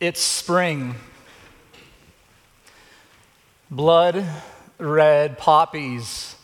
[0.00, 0.94] It's spring.
[3.68, 4.24] Blood
[4.78, 6.36] red poppies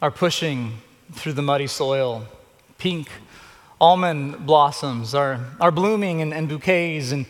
[0.00, 0.78] are pushing
[1.12, 2.28] through the muddy soil.
[2.78, 3.08] Pink
[3.80, 7.26] almond blossoms are, are blooming in, in bouquets and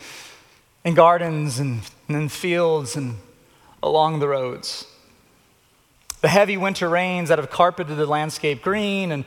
[0.84, 1.80] in gardens and
[2.11, 3.17] in fields and
[3.82, 4.87] along the roads.
[6.21, 9.25] The heavy winter rains that have carpeted the landscape green and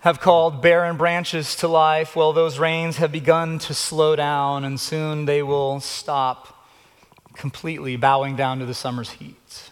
[0.00, 4.78] have called barren branches to life, well, those rains have begun to slow down, and
[4.78, 6.64] soon they will stop
[7.34, 9.70] completely, bowing down to the summer's heat.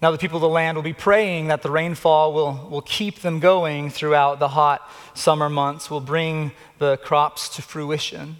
[0.00, 3.20] Now, the people of the land will be praying that the rainfall will, will keep
[3.20, 8.38] them going throughout the hot summer months, will bring the crops to fruition.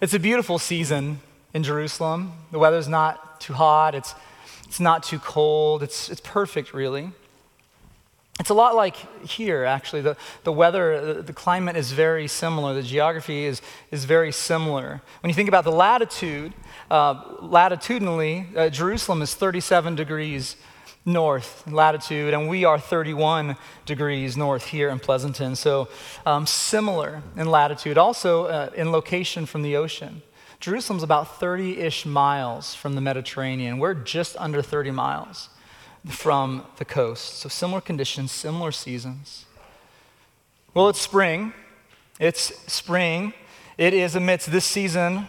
[0.00, 1.18] It's a beautiful season
[1.52, 2.32] in Jerusalem.
[2.52, 4.14] The weather's not too hot, it's,
[4.68, 7.10] it's not too cold, it's, it's perfect, really.
[8.38, 10.02] It's a lot like here, actually.
[10.02, 12.74] The, the weather, the climate is very similar.
[12.74, 15.00] The geography is, is very similar.
[15.22, 16.52] When you think about the latitude,
[16.90, 20.56] uh, latitudinally, uh, Jerusalem is 37 degrees
[21.06, 23.56] north latitude, and we are 31
[23.86, 25.56] degrees north here in Pleasanton.
[25.56, 25.88] So
[26.26, 30.20] um, similar in latitude, also uh, in location from the ocean.
[30.60, 33.78] Jerusalem's about 30 ish miles from the Mediterranean.
[33.78, 35.48] We're just under 30 miles
[36.08, 37.38] from the coast.
[37.38, 39.44] So, similar conditions, similar seasons.
[40.74, 41.52] Well, it's spring.
[42.20, 43.32] It's spring.
[43.78, 45.28] It is amidst this season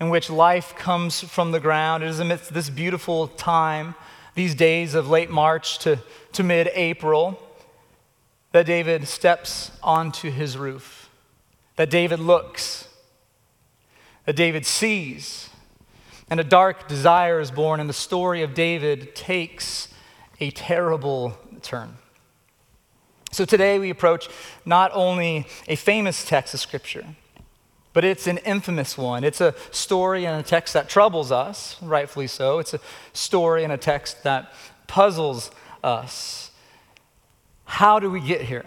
[0.00, 2.02] in which life comes from the ground.
[2.02, 3.94] It is amidst this beautiful time,
[4.34, 5.98] these days of late March to,
[6.32, 7.42] to mid April,
[8.52, 11.10] that David steps onto his roof,
[11.76, 12.88] that David looks,
[14.24, 15.50] that David sees,
[16.28, 19.88] and a dark desire is born, and the story of David takes
[20.40, 21.96] a terrible turn.
[23.32, 24.28] So today we approach
[24.64, 27.04] not only a famous text of Scripture,
[27.92, 29.24] but it's an infamous one.
[29.24, 32.58] It's a story and a text that troubles us, rightfully so.
[32.58, 32.80] It's a
[33.14, 34.52] story and a text that
[34.86, 35.50] puzzles
[35.82, 36.50] us.
[37.64, 38.66] How do we get here?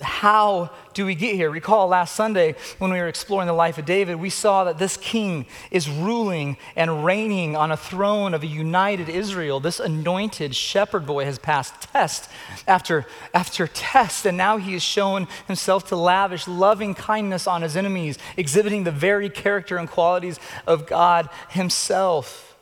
[0.00, 1.50] How do we get here?
[1.50, 4.96] Recall last Sunday when we were exploring the life of David, we saw that this
[4.96, 9.60] king is ruling and reigning on a throne of a united Israel.
[9.60, 12.30] This anointed shepherd boy has passed test
[12.66, 17.76] after, after test, and now he has shown himself to lavish loving kindness on his
[17.76, 22.56] enemies, exhibiting the very character and qualities of God himself.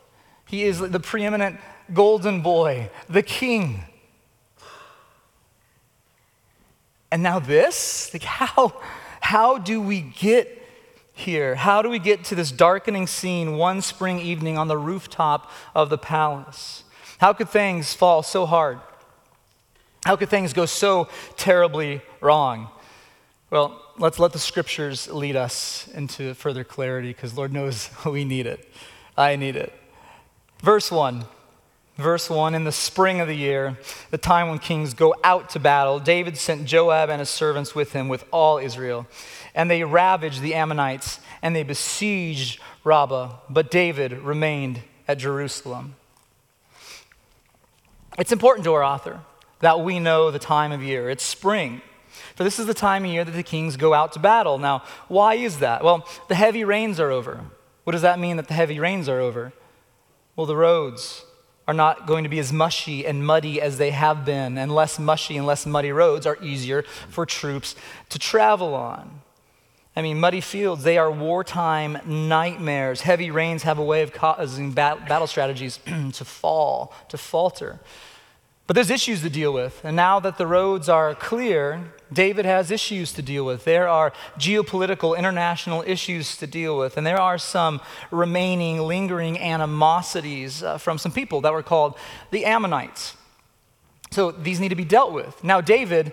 [0.47, 1.59] He is the preeminent
[1.93, 3.85] golden boy, the king.
[7.11, 8.13] And now this?
[8.13, 8.81] Like, how,
[9.21, 10.63] how do we get
[11.13, 11.55] here?
[11.55, 15.89] How do we get to this darkening scene one spring evening on the rooftop of
[15.89, 16.85] the palace?
[17.19, 18.79] How could things fall so hard?
[20.05, 22.69] How could things go so terribly wrong?
[23.51, 28.47] Well, let's let the scriptures lead us into further clarity because Lord knows we need
[28.47, 28.69] it.
[29.17, 29.73] I need it.
[30.63, 31.25] Verse 1
[31.97, 33.79] Verse 1 In the spring of the year,
[34.11, 37.93] the time when kings go out to battle, David sent Joab and his servants with
[37.93, 39.07] him, with all Israel.
[39.55, 43.37] And they ravaged the Ammonites and they besieged Rabbah.
[43.49, 45.97] But David remained at Jerusalem.
[48.19, 49.21] It's important to our author
[49.61, 51.09] that we know the time of year.
[51.09, 51.81] It's spring.
[52.35, 54.59] For this is the time of year that the kings go out to battle.
[54.59, 55.83] Now, why is that?
[55.83, 57.45] Well, the heavy rains are over.
[57.85, 59.53] What does that mean that the heavy rains are over?
[60.35, 61.26] Well, the roads
[61.67, 64.99] are not going to be as mushy and muddy as they have been, and less
[64.99, 67.75] mushy and less muddy roads are easier for troops
[68.09, 69.23] to travel on.
[69.97, 73.01] I mean, muddy fields, they are wartime nightmares.
[73.01, 75.79] Heavy rains have a way of causing battle strategies
[76.13, 77.81] to fall, to falter.
[78.67, 79.81] But there's issues to deal with.
[79.85, 83.65] And now that the roads are clear, David has issues to deal with.
[83.65, 86.97] There are geopolitical international issues to deal with.
[86.97, 91.97] And there are some remaining, lingering animosities uh, from some people that were called
[92.33, 93.15] the Ammonites.
[94.11, 95.43] So these need to be dealt with.
[95.45, 96.13] Now, David.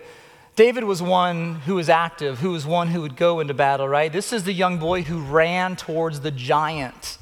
[0.55, 4.13] David was one who was active, who was one who would go into battle, right?
[4.13, 7.17] This is the young boy who ran towards the giant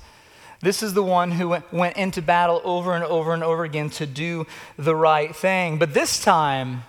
[0.61, 4.05] this is the one who went, into battle over and over and over again to
[4.05, 4.45] do
[4.77, 5.77] the right thing.
[5.77, 6.83] But this time,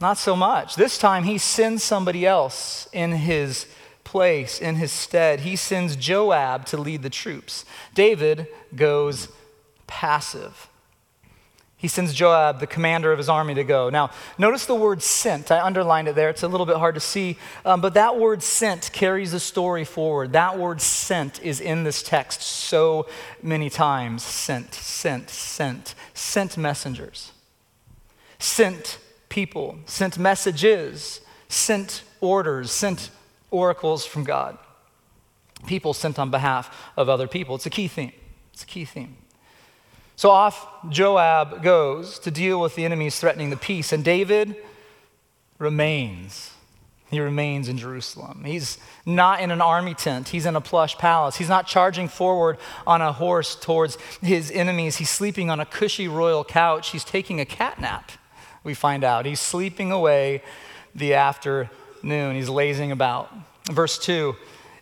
[0.00, 0.74] not so much.
[0.74, 3.66] This time, he sends somebody else in his
[4.02, 5.40] place, in his stead.
[5.40, 7.64] He sends Joab to lead the troops.
[7.94, 9.28] David goes
[9.86, 10.68] passive.
[11.84, 13.90] He sends Joab, the commander of his army, to go.
[13.90, 15.50] Now, notice the word sent.
[15.50, 16.30] I underlined it there.
[16.30, 19.84] It's a little bit hard to see, um, but that word sent carries the story
[19.84, 20.32] forward.
[20.32, 23.06] That word sent is in this text so
[23.42, 24.22] many times.
[24.22, 27.32] Sent, sent, sent, sent messengers,
[28.38, 28.96] sent
[29.28, 31.20] people, sent messages,
[31.50, 33.10] sent orders, sent
[33.50, 34.56] oracles from God,
[35.66, 37.56] people sent on behalf of other people.
[37.56, 38.12] It's a key theme.
[38.54, 39.18] It's a key theme.
[40.16, 44.56] So off Joab goes to deal with the enemies threatening the peace, and David
[45.58, 46.52] remains.
[47.10, 48.42] He remains in Jerusalem.
[48.44, 50.28] He's not in an army tent.
[50.28, 51.36] He's in a plush palace.
[51.36, 54.96] He's not charging forward on a horse towards his enemies.
[54.96, 56.90] He's sleeping on a cushy royal couch.
[56.90, 58.10] He's taking a cat nap,
[58.64, 59.26] we find out.
[59.26, 60.42] He's sleeping away
[60.94, 62.36] the afternoon.
[62.36, 63.32] He's lazing about.
[63.70, 64.34] Verse 2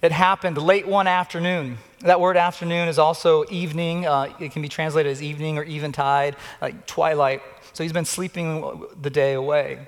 [0.03, 1.79] It happened late one afternoon.
[2.01, 4.05] That word afternoon is also evening.
[4.05, 7.41] Uh, it can be translated as evening or eventide, like twilight.
[7.73, 9.87] So he's been sleeping the day away.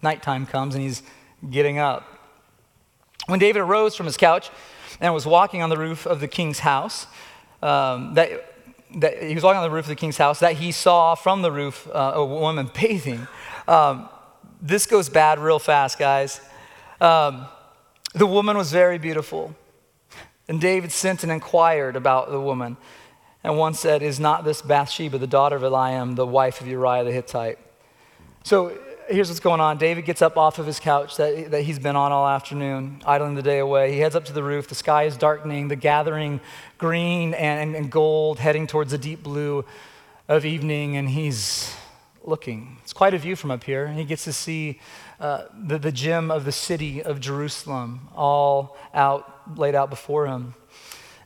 [0.00, 1.02] Nighttime comes and he's
[1.50, 2.06] getting up.
[3.26, 4.50] When David arose from his couch
[4.98, 7.06] and was walking on the roof of the king's house,
[7.62, 8.54] um, that,
[8.96, 11.42] that he was walking on the roof of the king's house, that he saw from
[11.42, 13.28] the roof uh, a woman bathing.
[13.66, 14.08] Um,
[14.62, 16.40] this goes bad real fast, guys.
[16.98, 17.46] Um,
[18.14, 19.54] the woman was very beautiful.
[20.48, 22.76] And David sent and inquired about the woman.
[23.44, 27.04] And one said, Is not this Bathsheba, the daughter of Eliam, the wife of Uriah
[27.04, 27.58] the Hittite?
[28.44, 28.76] So
[29.08, 29.78] here's what's going on.
[29.78, 33.34] David gets up off of his couch that, that he's been on all afternoon, idling
[33.34, 33.92] the day away.
[33.92, 34.68] He heads up to the roof.
[34.68, 36.40] The sky is darkening, the gathering
[36.78, 39.64] green and, and gold heading towards the deep blue
[40.28, 41.74] of evening, and he's
[42.24, 42.78] looking.
[42.82, 43.86] It's quite a view from up here.
[43.86, 44.80] And he gets to see
[45.20, 50.54] uh, the, the gem of the city of Jerusalem all out, laid out before him.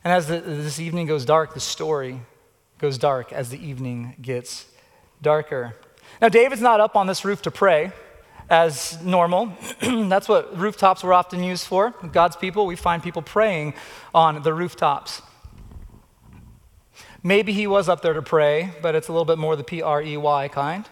[0.03, 2.19] And as the, this evening goes dark, the story
[2.77, 4.65] goes dark as the evening gets
[5.21, 5.75] darker.
[6.21, 7.91] Now, David's not up on this roof to pray
[8.49, 9.53] as normal.
[9.81, 11.91] That's what rooftops were often used for.
[12.11, 13.73] God's people, we find people praying
[14.13, 15.21] on the rooftops.
[17.23, 19.81] Maybe he was up there to pray, but it's a little bit more the P
[19.81, 20.87] R E Y kind.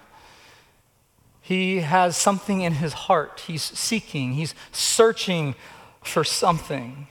[1.42, 3.44] He has something in his heart.
[3.48, 5.56] He's seeking, he's searching
[6.02, 7.08] for something.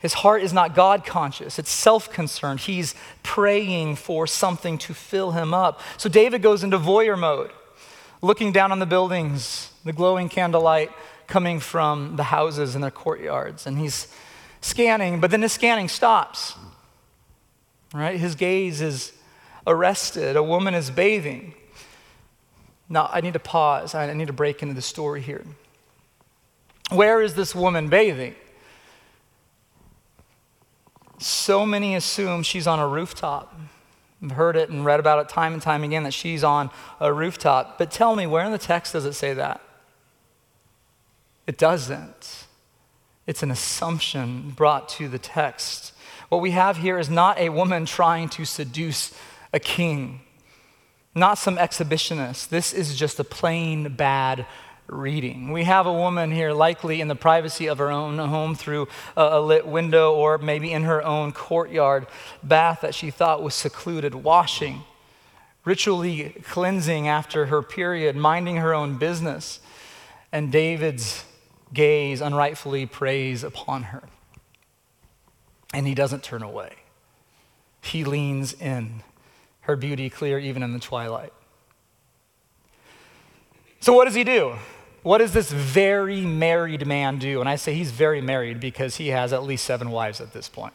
[0.00, 2.60] His heart is not God conscious, it's self concerned.
[2.60, 2.94] He's
[3.24, 5.80] praying for something to fill him up.
[5.96, 7.50] So David goes into voyeur mode,
[8.22, 10.92] looking down on the buildings, the glowing candlelight
[11.26, 13.66] coming from the houses and their courtyards.
[13.66, 14.06] And he's
[14.60, 16.54] scanning, but then his scanning stops.
[17.92, 18.18] Right?
[18.18, 19.12] His gaze is
[19.66, 20.36] arrested.
[20.36, 21.54] A woman is bathing.
[22.88, 23.94] Now, I need to pause.
[23.94, 25.44] I need to break into the story here.
[26.90, 28.34] Where is this woman bathing?
[31.18, 33.54] So many assume she's on a rooftop.
[34.22, 36.70] I've heard it and read about it time and time again that she's on
[37.00, 37.78] a rooftop.
[37.78, 39.60] But tell me, where in the text does it say that?
[41.46, 42.46] It doesn't.
[43.26, 45.92] It's an assumption brought to the text.
[46.28, 49.14] What we have here is not a woman trying to seduce
[49.52, 50.20] a king,
[51.14, 52.48] not some exhibitionist.
[52.48, 54.44] This is just a plain bad
[54.88, 55.52] reading.
[55.52, 59.40] We have a woman here, likely in the privacy of her own home through a,
[59.40, 62.06] lit window or maybe in her own courtyard
[62.42, 64.82] bath that she thought was secluded, washing,
[65.64, 69.60] ritually cleansing after her period, minding her own business.
[70.30, 71.24] And David's
[71.72, 74.02] gaze unrightfully preys upon her.
[75.74, 76.72] And he doesn't turn away,
[77.80, 79.02] he leans in,
[79.62, 81.32] her beauty clear even in the twilight.
[83.80, 84.54] So, what does he do?
[85.02, 87.40] What does this very married man do?
[87.40, 90.48] And I say he's very married because he has at least seven wives at this
[90.48, 90.74] point.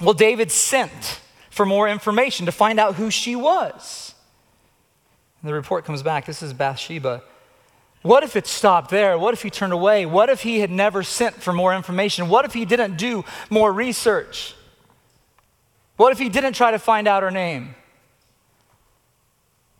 [0.00, 1.20] Well, David sent
[1.50, 4.14] for more information to find out who she was.
[5.42, 7.22] And the report comes back this is Bathsheba.
[8.02, 9.18] What if it stopped there?
[9.18, 10.06] What if he turned away?
[10.06, 12.28] What if he had never sent for more information?
[12.28, 14.54] What if he didn't do more research?
[15.96, 17.74] What if he didn't try to find out her name?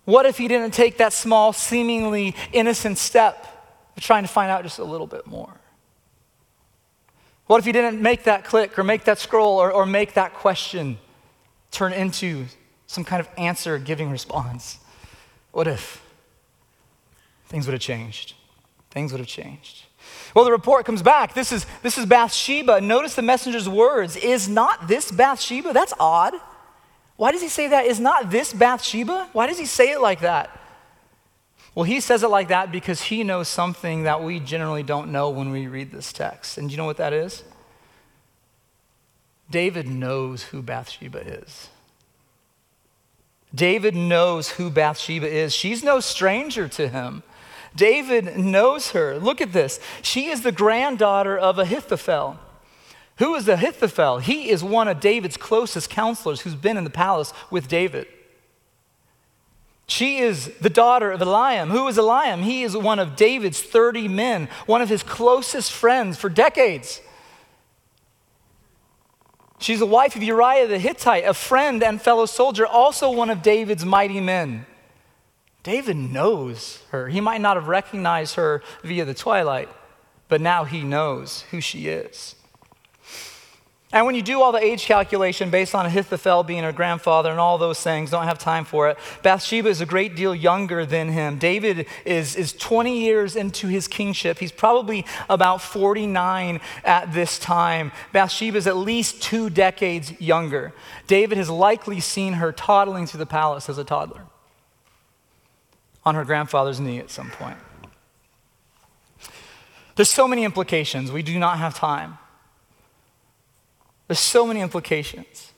[0.04, 3.46] What if he didn't take that small, seemingly innocent step
[3.96, 5.54] of trying to find out just a little bit more?
[7.46, 10.34] What if he didn't make that click or make that scroll or, or make that
[10.34, 10.98] question
[11.70, 12.46] turn into
[12.86, 14.78] some kind of answer giving response?
[15.52, 16.02] What if?
[17.48, 18.34] Things would have changed.
[18.90, 19.84] Things would have changed.
[20.34, 21.34] Well, the report comes back.
[21.34, 22.80] This is, this is Bathsheba.
[22.80, 24.16] Notice the messenger's words.
[24.16, 25.72] Is not this Bathsheba?
[25.72, 26.34] That's odd.
[27.16, 27.86] Why does he say that?
[27.86, 29.28] Is not this Bathsheba?
[29.32, 30.50] Why does he say it like that?
[31.74, 35.30] Well, he says it like that because he knows something that we generally don't know
[35.30, 36.58] when we read this text.
[36.58, 37.44] And do you know what that is?
[39.50, 41.68] David knows who Bathsheba is.
[43.54, 45.54] David knows who Bathsheba is.
[45.54, 47.22] She's no stranger to him.
[47.74, 49.18] David knows her.
[49.18, 49.80] Look at this.
[50.02, 52.38] She is the granddaughter of Ahithophel.
[53.18, 54.18] Who is Ahithophel?
[54.18, 58.06] He is one of David's closest counselors who's been in the palace with David.
[59.88, 61.70] She is the daughter of Eliam.
[61.70, 62.42] Who is Eliam?
[62.42, 67.00] He is one of David's 30 men, one of his closest friends for decades.
[69.58, 73.42] She's the wife of Uriah the Hittite, a friend and fellow soldier, also one of
[73.42, 74.66] David's mighty men.
[75.62, 77.08] David knows her.
[77.08, 79.68] He might not have recognized her via the twilight,
[80.28, 82.36] but now he knows who she is.
[83.90, 87.40] And when you do all the age calculation based on Ahithophel being her grandfather and
[87.40, 88.98] all those things, don't have time for it.
[89.22, 91.38] Bathsheba is a great deal younger than him.
[91.38, 94.40] David is, is 20 years into his kingship.
[94.40, 97.90] He's probably about 49 at this time.
[98.12, 100.74] Bathsheba is at least two decades younger.
[101.06, 104.27] David has likely seen her toddling through the palace as a toddler
[106.08, 107.58] on her grandfather's knee at some point.
[109.94, 111.12] There's so many implications.
[111.12, 112.18] We do not have time.
[114.06, 115.52] There's so many implications.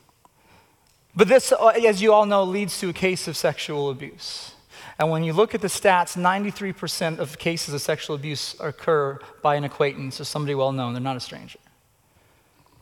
[1.14, 4.52] But this, uh, as you all know, leads to a case of sexual abuse.
[4.98, 9.54] And when you look at the stats, 93% of cases of sexual abuse occur by
[9.54, 10.94] an acquaintance or somebody well known.
[10.94, 11.60] They're not a stranger.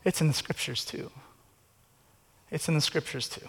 [0.05, 1.11] It's in the scriptures too.
[2.51, 3.49] It's in the scriptures too.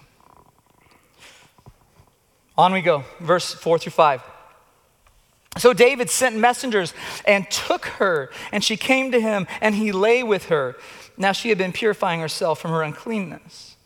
[2.59, 4.21] On we go, verse 4 through 5.
[5.59, 10.23] So David sent messengers and took her, and she came to him, and he lay
[10.23, 10.75] with her.
[11.15, 13.77] Now she had been purifying herself from her uncleanness.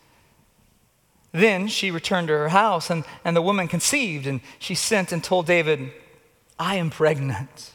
[1.31, 5.23] Then she returned to her house, and, and the woman conceived, and she sent and
[5.23, 5.91] told David,
[6.57, 7.73] I am pregnant.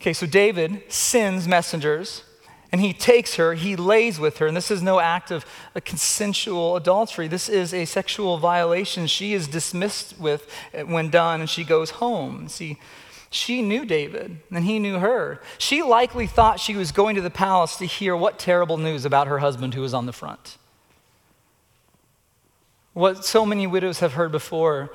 [0.00, 2.24] Okay, so David sends messengers,
[2.72, 5.80] and he takes her, he lays with her, and this is no act of a
[5.80, 7.28] consensual adultery.
[7.28, 9.06] This is a sexual violation.
[9.06, 12.48] She is dismissed with uh, when done, and she goes home.
[12.48, 12.78] See,
[13.28, 15.42] she knew David, and he knew her.
[15.58, 19.26] She likely thought she was going to the palace to hear what terrible news about
[19.26, 20.56] her husband who was on the front.
[22.94, 24.90] What so many widows have heard before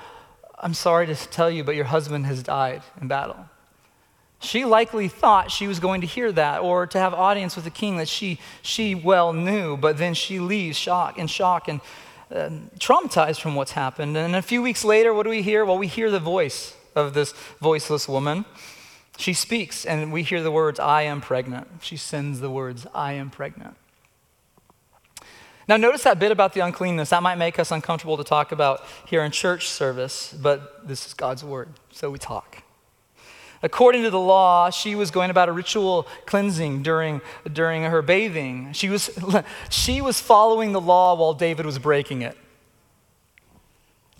[0.59, 3.47] I'm sorry to tell you, but your husband has died in battle.
[4.39, 7.71] She likely thought she was going to hear that or to have audience with the
[7.71, 11.81] king that she, she well knew, but then she leaves shock in shock and
[12.31, 14.15] uh, traumatized from what's happened.
[14.15, 15.65] And a few weeks later, what do we hear?
[15.65, 18.45] Well, we hear the voice of this voiceless woman.
[19.17, 21.67] She speaks, and we hear the words, I am pregnant.
[21.81, 23.75] She sends the words, I am pregnant.
[25.67, 27.09] Now, notice that bit about the uncleanness.
[27.09, 31.13] That might make us uncomfortable to talk about here in church service, but this is
[31.13, 32.63] God's word, so we talk.
[33.63, 37.21] According to the law, she was going about a ritual cleansing during,
[37.51, 38.73] during her bathing.
[38.73, 39.09] She was,
[39.69, 42.37] she was following the law while David was breaking it.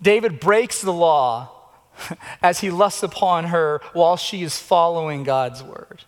[0.02, 1.50] David breaks the law
[2.42, 6.04] as he lusts upon her while she is following God's word.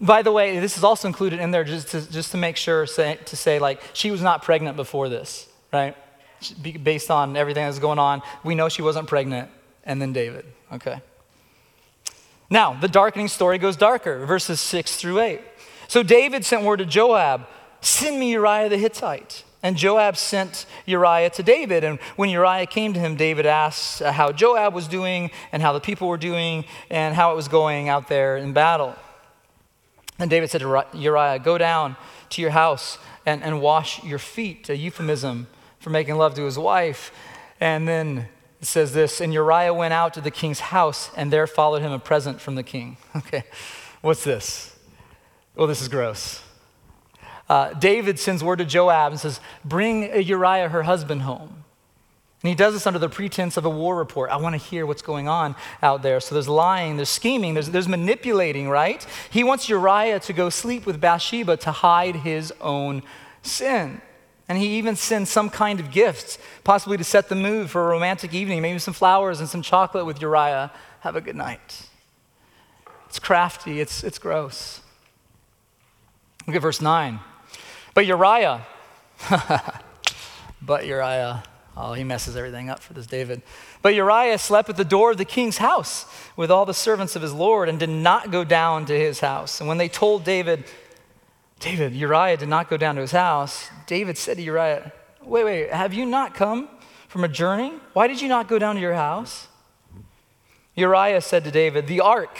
[0.00, 2.86] By the way, this is also included in there just to, just to make sure
[2.86, 5.96] say, to say, like, she was not pregnant before this, right?
[6.82, 9.50] Based on everything that's going on, we know she wasn't pregnant,
[9.88, 11.00] and then David, okay?
[12.48, 15.40] Now, the darkening story goes darker, verses 6 through 8.
[15.88, 17.46] So David sent word to Joab
[17.80, 19.44] send me Uriah the Hittite.
[19.62, 21.82] And Joab sent Uriah to David.
[21.82, 25.80] And when Uriah came to him, David asked how Joab was doing and how the
[25.80, 28.94] people were doing and how it was going out there in battle.
[30.18, 31.96] And David said to Uriah, Go down
[32.30, 35.48] to your house and, and wash your feet, a euphemism
[35.80, 37.12] for making love to his wife.
[37.60, 38.28] And then
[38.60, 41.92] it says this And Uriah went out to the king's house, and there followed him
[41.92, 42.96] a present from the king.
[43.16, 43.44] Okay,
[44.00, 44.76] what's this?
[45.56, 46.42] Well, this is gross
[47.48, 51.64] uh, David sends word to Joab and says, Bring Uriah, her husband, home.
[52.42, 54.30] And he does this under the pretense of a war report.
[54.30, 56.20] I want to hear what's going on out there.
[56.20, 59.04] So there's lying, there's scheming, there's, there's manipulating, right?
[59.30, 63.02] He wants Uriah to go sleep with Bathsheba to hide his own
[63.42, 64.00] sin.
[64.48, 67.90] And he even sends some kind of gifts, possibly to set the mood for a
[67.90, 70.72] romantic evening, maybe some flowers and some chocolate with Uriah.
[71.00, 71.88] Have a good night.
[73.08, 74.80] It's crafty, it's, it's gross.
[76.46, 77.20] Look at verse 9.
[77.92, 78.66] But Uriah,
[80.62, 81.42] but Uriah,
[81.76, 83.42] oh, he messes everything up for this David.
[83.82, 87.22] But Uriah slept at the door of the king's house with all the servants of
[87.22, 89.60] his Lord and did not go down to his house.
[89.60, 90.64] And when they told David,
[91.60, 95.72] David, Uriah did not go down to his house, David said to Uriah, Wait, wait,
[95.72, 96.68] have you not come
[97.08, 97.72] from a journey?
[97.92, 99.48] Why did you not go down to your house?
[100.74, 102.38] Uriah said to David, The ark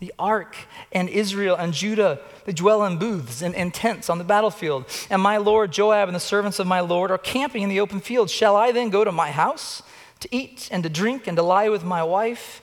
[0.00, 0.56] the ark
[0.92, 4.86] and Israel and Judah, they dwell in booths and, tents on the battlefield.
[5.10, 8.00] And my lord Joab and the servants of my lord are camping in the open
[8.00, 8.30] field.
[8.30, 9.82] Shall I then go to my house
[10.20, 12.62] to eat and to drink and to lie with my wife?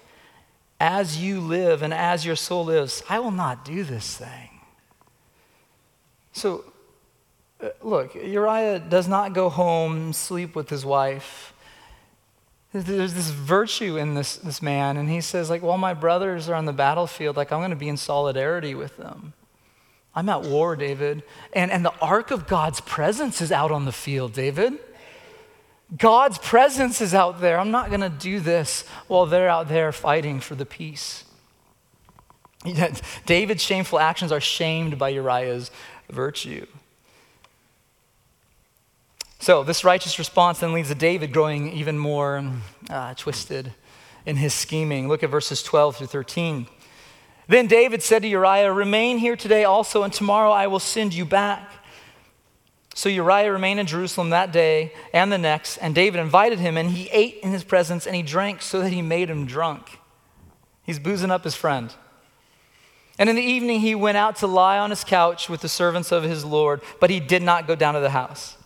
[0.79, 4.54] As you live and as your soul lives, I will not do this thing.
[6.35, 6.65] So,
[7.63, 11.53] uh, look, Uriah does not go home, sleep with his wife.
[12.73, 16.55] There's this virtue in this, this man, and he says, like, while my brothers are
[16.55, 19.31] on the battlefield, like, I'm going to be in solidarity with them.
[20.13, 21.23] I'm at war, David.
[21.53, 24.73] And, and the ark of God's presence is out on the field, David.
[25.97, 27.57] God's presence is out there.
[27.57, 31.23] I'm not going to do this while they're out there fighting for the peace.
[33.25, 35.71] David's shameful actions are shamed by Uriah's
[36.09, 36.65] virtue.
[39.39, 42.43] So, this righteous response then leads to David growing even more
[42.89, 43.73] uh, twisted
[44.25, 45.07] in his scheming.
[45.07, 46.67] Look at verses 12 through 13.
[47.47, 51.25] Then David said to Uriah, Remain here today also, and tomorrow I will send you
[51.25, 51.69] back.
[52.95, 56.89] So Uriah remained in Jerusalem that day and the next, and David invited him, and
[56.91, 59.99] he ate in his presence, and he drank so that he made him drunk.
[60.81, 61.93] He's boozing up his friend.
[63.17, 66.11] And in the evening, he went out to lie on his couch with the servants
[66.11, 68.57] of his Lord, but he did not go down to the house.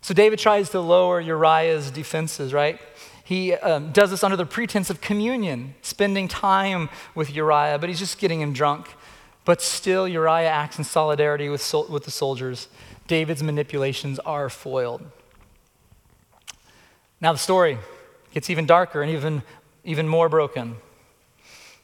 [0.00, 2.80] So David tries to lower Uriah's defenses, right?
[3.24, 7.98] He um, does this under the pretense of communion, spending time with Uriah, but he's
[7.98, 8.88] just getting him drunk.
[9.44, 12.68] But still, Uriah acts in solidarity with, sol- with the soldiers.
[13.06, 15.02] David's manipulations are foiled.
[17.20, 17.78] Now, the story
[18.32, 19.42] gets even darker and even,
[19.84, 20.76] even more broken.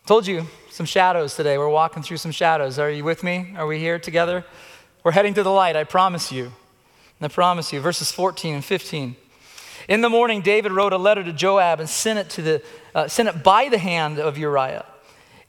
[0.09, 1.59] Told you some shadows today.
[1.59, 2.79] We're walking through some shadows.
[2.79, 3.53] Are you with me?
[3.59, 4.43] Are we here together?
[5.05, 6.51] We're heading to the light, I promise you.
[7.21, 7.81] I promise you.
[7.81, 9.17] Verses 14 and 15.
[9.87, 12.63] In the morning, David wrote a letter to Joab and sent it, to the,
[12.95, 14.87] uh, sent it by the hand of Uriah.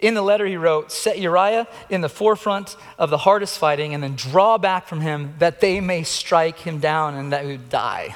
[0.02, 4.04] In the letter, he wrote, Set Uriah in the forefront of the hardest fighting and
[4.04, 8.14] then draw back from him that they may strike him down and that he die.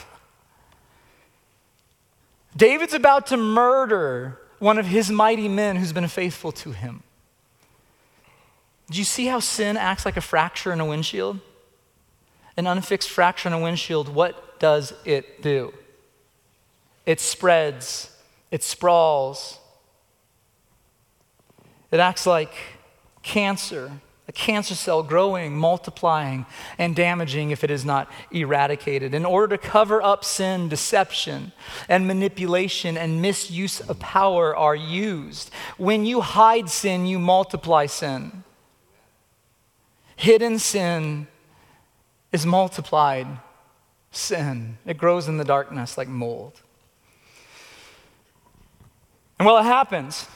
[2.54, 7.04] David's about to murder one of his mighty men who's been faithful to him.
[8.90, 11.40] Do you see how sin acts like a fracture in a windshield?
[12.56, 15.74] An unfixed fracture in a windshield, what does it do?
[17.06, 18.16] It spreads,
[18.52, 19.60] it sprawls.
[21.92, 22.54] It acts like
[23.22, 23.92] cancer,
[24.28, 26.46] a cancer cell growing, multiplying,
[26.78, 29.14] and damaging if it is not eradicated.
[29.14, 31.52] In order to cover up sin, deception
[31.90, 35.52] and manipulation and misuse of power are used.
[35.78, 38.44] When you hide sin, you multiply sin.
[40.16, 41.28] Hidden sin
[42.32, 43.28] is multiplied
[44.12, 46.62] sin, it grows in the darkness like mold.
[49.40, 50.28] And well, it happens.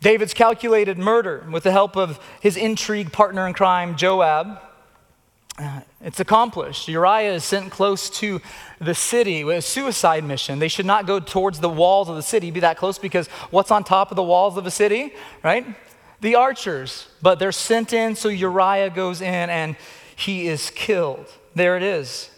[0.00, 4.58] David's calculated murder with the help of his intrigue partner in crime, Joab.
[5.58, 6.88] Uh, it's accomplished.
[6.88, 8.40] Uriah is sent close to
[8.80, 10.58] the city with a suicide mission.
[10.58, 13.70] They should not go towards the walls of the city, be that close, because what's
[13.70, 15.66] on top of the walls of a city, right?
[16.22, 17.08] The archers.
[17.20, 19.76] But they're sent in, so Uriah goes in and
[20.16, 21.26] he is killed.
[21.54, 22.30] There it is.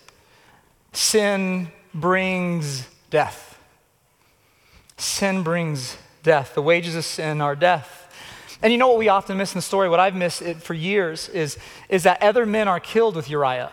[0.92, 3.56] Sin brings death.
[4.96, 6.54] Sin brings death.
[6.54, 7.98] The wages of sin are death.
[8.62, 9.88] And you know what we often miss in the story?
[9.88, 11.58] What I've missed for years is,
[11.88, 13.72] is that other men are killed with Uriah.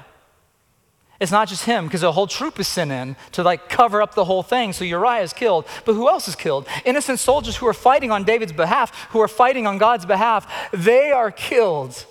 [1.19, 4.15] It's not just him, because a whole troop is sent in to like cover up
[4.15, 4.71] the whole thing.
[4.71, 5.65] So Uriah is killed.
[5.85, 6.65] But who else is killed?
[6.85, 11.11] Innocent soldiers who are fighting on David's behalf, who are fighting on God's behalf, they
[11.11, 12.05] are killed.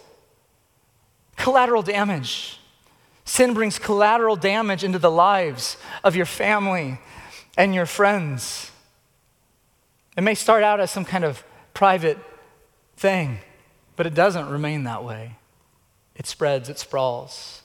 [1.37, 2.61] Collateral damage.
[3.24, 6.98] Sin brings collateral damage into the lives of your family
[7.57, 8.70] and your friends.
[10.19, 12.19] It may start out as some kind of private
[12.97, 13.39] thing,
[13.95, 15.37] but it doesn't remain that way.
[16.17, 17.63] It spreads, it sprawls.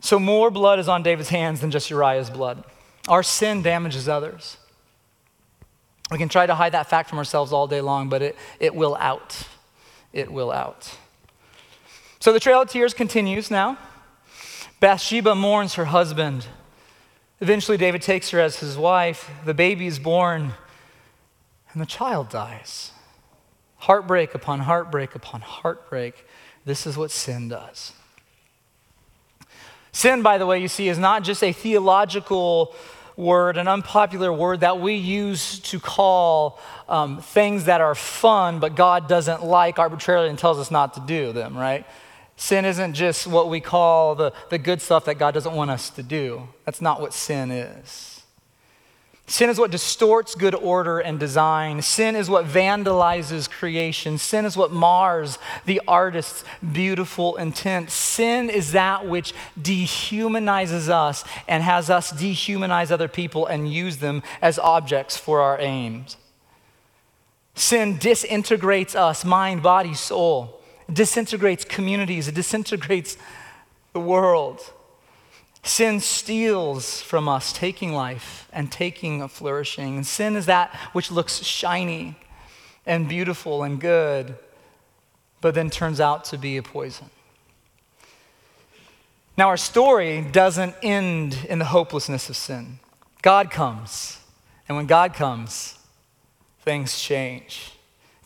[0.00, 2.64] So, more blood is on David's hands than just Uriah's blood.
[3.08, 4.58] Our sin damages others.
[6.10, 8.74] We can try to hide that fact from ourselves all day long, but it, it
[8.74, 9.44] will out.
[10.12, 10.98] It will out.
[12.20, 13.78] So the trail of tears continues now.
[14.80, 16.46] Bathsheba mourns her husband.
[17.40, 19.30] Eventually, David takes her as his wife.
[19.44, 20.54] The baby is born,
[21.72, 22.92] and the child dies.
[23.76, 26.26] Heartbreak upon heartbreak upon heartbreak.
[26.64, 27.92] This is what sin does.
[29.92, 32.74] Sin, by the way, you see, is not just a theological
[33.16, 38.74] word, an unpopular word that we use to call um, things that are fun, but
[38.74, 41.86] God doesn't like arbitrarily and tells us not to do them, right?
[42.36, 45.88] Sin isn't just what we call the, the good stuff that God doesn't want us
[45.90, 46.48] to do.
[46.64, 48.16] That's not what sin is.
[49.28, 51.82] Sin is what distorts good order and design.
[51.82, 54.18] Sin is what vandalizes creation.
[54.18, 57.90] Sin is what mars the artist's beautiful intent.
[57.90, 64.22] Sin is that which dehumanizes us and has us dehumanize other people and use them
[64.40, 66.16] as objects for our aims.
[67.56, 70.56] Sin disintegrates us, mind, body, soul
[70.88, 73.16] It disintegrates communities, it disintegrates
[73.92, 74.60] the world.
[75.62, 79.96] Sin steals from us, taking life and taking a flourishing.
[79.96, 82.16] And sin is that which looks shiny
[82.86, 84.36] and beautiful and good,
[85.40, 87.10] but then turns out to be a poison.
[89.36, 92.78] Now, our story doesn't end in the hopelessness of sin.
[93.20, 94.18] God comes,
[94.68, 95.78] and when God comes,
[96.62, 97.72] things change.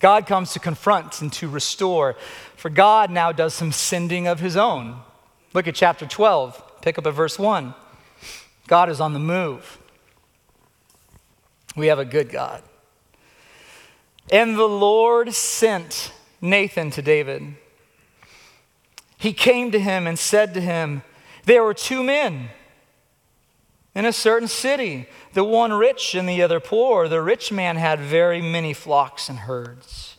[0.00, 2.16] God comes to confront and to restore,
[2.56, 5.00] for God now does some sending of his own.
[5.52, 6.80] Look at chapter 12.
[6.80, 7.74] Pick up at verse 1.
[8.66, 9.78] God is on the move.
[11.76, 12.62] We have a good God.
[14.32, 17.56] And the Lord sent Nathan to David.
[19.18, 21.02] He came to him and said to him,
[21.44, 22.48] There were two men
[23.94, 27.08] in a certain city, the one rich and the other poor.
[27.08, 30.16] The rich man had very many flocks and herds.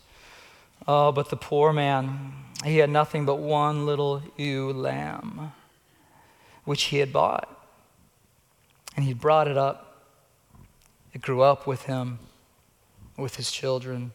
[0.88, 2.34] Oh, but the poor man,
[2.65, 5.53] he had nothing but one little ewe lamb
[6.63, 7.49] which he had bought.
[8.95, 10.05] And he brought it up.
[11.13, 12.19] It grew up with him,
[13.17, 14.12] with his children.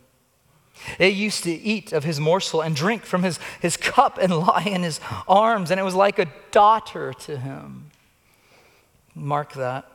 [0.98, 4.64] It used to eat of his morsel and drink from his, his cup and lie
[4.66, 7.90] in his arms, and it was like a daughter to him.
[9.16, 9.90] Mark that.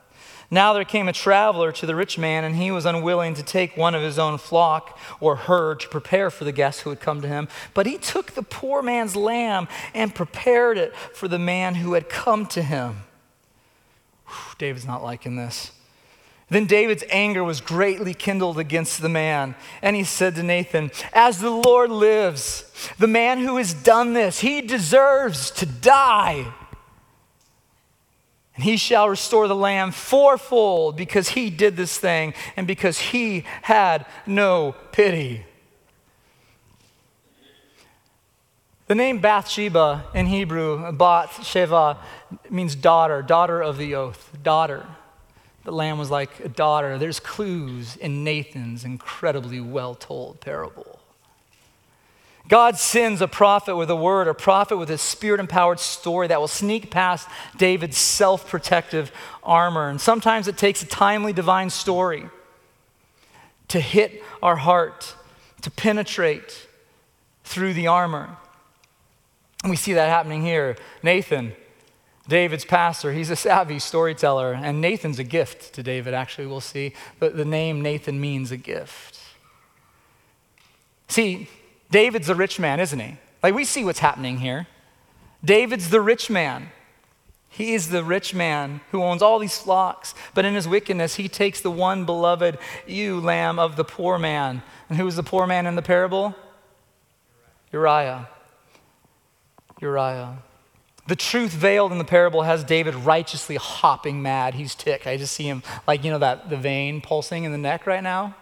[0.50, 3.74] Now there came a traveler to the rich man, and he was unwilling to take
[3.74, 7.22] one of his own flock or herd to prepare for the guests who had come
[7.22, 7.48] to him.
[7.72, 12.10] But he took the poor man's lamb and prepared it for the man who had
[12.10, 13.04] come to him.
[14.26, 15.72] Whew, David's not liking this.
[16.50, 21.38] Then David's anger was greatly kindled against the man, and he said to Nathan, As
[21.38, 26.52] the Lord lives, the man who has done this, he deserves to die.
[28.62, 33.40] And he shall restore the lamb fourfold because he did this thing and because he
[33.62, 35.44] had no pity.
[38.86, 41.96] The name Bathsheba in Hebrew, Bath Sheva,
[42.50, 44.86] means daughter, daughter of the oath, daughter.
[45.64, 46.98] The lamb was like a daughter.
[46.98, 50.91] There's clues in Nathan's incredibly well told parable.
[52.48, 56.40] God sends a prophet with a word, a prophet with a spirit empowered story that
[56.40, 59.88] will sneak past David's self protective armor.
[59.88, 62.28] And sometimes it takes a timely divine story
[63.68, 65.14] to hit our heart,
[65.62, 66.66] to penetrate
[67.44, 68.36] through the armor.
[69.62, 70.76] And we see that happening here.
[71.02, 71.52] Nathan,
[72.28, 76.92] David's pastor, he's a savvy storyteller, and Nathan's a gift to David, actually, we'll see.
[77.18, 79.20] But the name Nathan means a gift.
[81.08, 81.48] See,
[81.92, 83.18] David's the rich man, isn't he?
[83.42, 84.66] Like we see what's happening here.
[85.44, 86.70] David's the rich man.
[87.50, 91.28] He is the rich man who owns all these flocks, but in his wickedness, he
[91.28, 94.62] takes the one beloved ewe lamb of the poor man.
[94.88, 96.34] And who was the poor man in the parable?
[97.70, 98.30] Uriah.
[99.82, 100.38] Uriah.
[101.08, 104.54] The truth veiled in the parable has David righteously hopping mad.
[104.54, 105.06] He's ticked.
[105.06, 108.02] I just see him like, you know, that the vein pulsing in the neck right
[108.02, 108.34] now.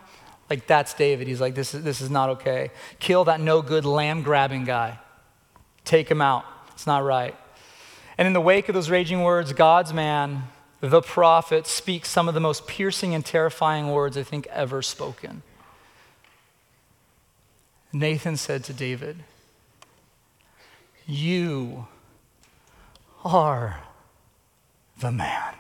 [0.51, 1.29] Like, that's David.
[1.29, 2.73] He's like, this is, this is not okay.
[2.99, 4.99] Kill that no good lamb grabbing guy.
[5.85, 6.45] Take him out.
[6.73, 7.37] It's not right.
[8.19, 10.43] And in the wake of those raging words, God's man,
[10.81, 15.43] the prophet, speaks some of the most piercing and terrifying words I think ever spoken.
[17.93, 19.19] Nathan said to David,
[21.07, 21.87] You
[23.25, 23.81] are
[25.01, 25.55] the man.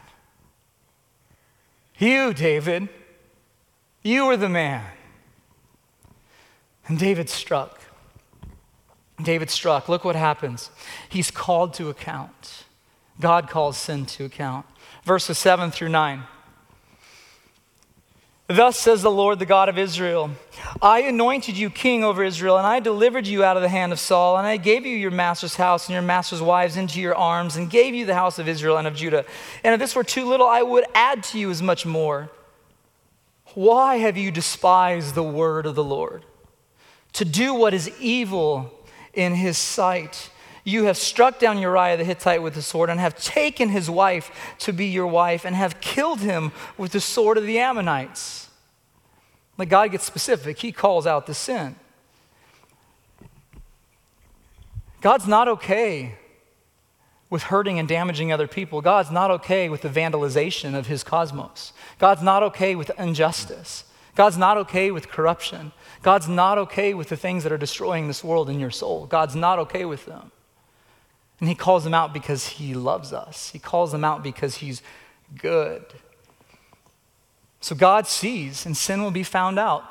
[1.98, 2.88] You, David,
[4.02, 4.84] you are the man.
[6.86, 7.80] And David struck.
[9.22, 9.88] David struck.
[9.88, 10.70] Look what happens.
[11.08, 12.64] He's called to account.
[13.20, 14.66] God calls sin to account.
[15.04, 16.24] Verses 7 through 9.
[18.48, 20.30] Thus says the Lord, the God of Israel
[20.82, 24.00] I anointed you king over Israel, and I delivered you out of the hand of
[24.00, 27.56] Saul, and I gave you your master's house and your master's wives into your arms,
[27.56, 29.24] and gave you the house of Israel and of Judah.
[29.62, 32.28] And if this were too little, I would add to you as much more.
[33.54, 36.24] Why have you despised the word of the Lord?
[37.14, 38.72] To do what is evil
[39.12, 40.30] in his sight.
[40.62, 44.30] You have struck down Uriah the Hittite with the sword, and have taken his wife
[44.60, 48.48] to be your wife, and have killed him with the sword of the Ammonites.
[49.58, 51.76] Like God gets specific, he calls out the sin.
[55.00, 56.14] God's not okay
[57.30, 58.82] with hurting and damaging other people.
[58.82, 61.72] God's not okay with the vandalization of his cosmos.
[61.98, 63.84] God's not okay with injustice.
[64.16, 65.70] God's not okay with corruption.
[66.02, 69.06] God's not okay with the things that are destroying this world in your soul.
[69.06, 70.32] God's not okay with them.
[71.38, 73.50] And he calls them out because he loves us.
[73.50, 74.82] He calls them out because he's
[75.38, 75.84] good.
[77.60, 79.84] So God sees, and sin will be found out.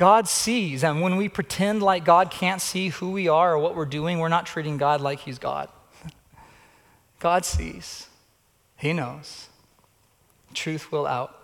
[0.00, 3.76] God sees, and when we pretend like God can't see who we are or what
[3.76, 5.68] we're doing, we're not treating God like He's God.
[7.18, 8.06] God sees,
[8.78, 9.48] He knows.
[10.54, 11.38] Truth will out.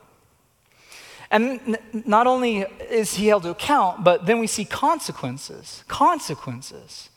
[1.30, 5.84] And not only is He held to account, but then we see consequences.
[5.86, 7.10] Consequences.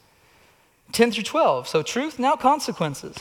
[0.92, 1.70] 10 through 12.
[1.70, 3.16] So, truth, now consequences.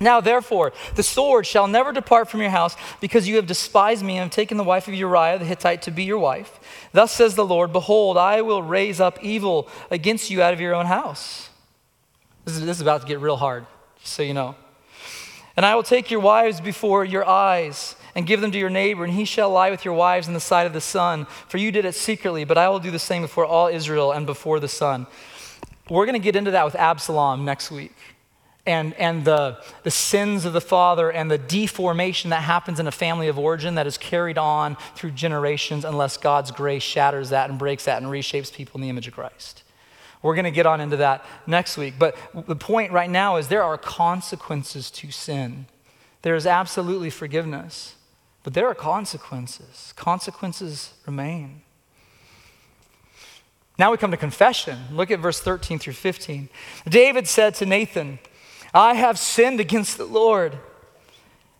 [0.00, 4.14] Now, therefore, the sword shall never depart from your house, because you have despised me
[4.14, 6.58] and have taken the wife of Uriah the Hittite to be your wife.
[6.92, 10.74] Thus says the Lord Behold, I will raise up evil against you out of your
[10.74, 11.48] own house.
[12.44, 13.66] This is, this is about to get real hard,
[14.00, 14.56] just so you know.
[15.56, 19.04] And I will take your wives before your eyes and give them to your neighbor,
[19.04, 21.26] and he shall lie with your wives in the sight of the sun.
[21.46, 24.26] For you did it secretly, but I will do the same before all Israel and
[24.26, 25.06] before the sun.
[25.88, 27.94] We're going to get into that with Absalom next week
[28.66, 32.92] and, and the, the sins of the father and the deformation that happens in a
[32.92, 37.58] family of origin that is carried on through generations unless God's grace shatters that and
[37.58, 39.62] breaks that and reshapes people in the image of Christ.
[40.22, 41.94] We're going to get on into that next week.
[41.98, 45.66] But the point right now is there are consequences to sin.
[46.22, 47.96] There is absolutely forgiveness,
[48.42, 49.92] but there are consequences.
[49.94, 51.60] Consequences remain.
[53.78, 54.78] Now we come to confession.
[54.90, 56.48] Look at verse 13 through 15.
[56.88, 58.18] David said to Nathan,
[58.74, 60.58] I have sinned against the Lord.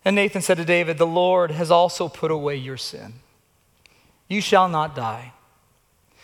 [0.05, 3.14] And Nathan said to David, The Lord has also put away your sin.
[4.29, 5.33] You shall not die.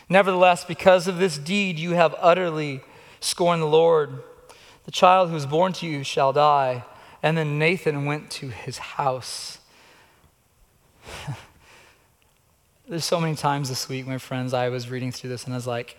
[0.09, 2.81] Nevertheless, because of this deed, you have utterly
[3.21, 4.23] scorned the Lord.
[4.85, 6.85] The child who is born to you shall die.
[7.23, 9.59] And then Nathan went to his house.
[12.89, 15.57] There's so many times this week, my friends, I was reading through this and I
[15.57, 15.97] was like,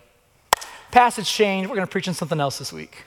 [0.90, 3.04] passage change, we're going to preach on something else this week.